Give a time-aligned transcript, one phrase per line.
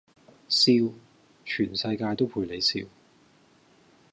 [0.49, 0.95] 笑，
[1.45, 2.79] 全世界都陪你笑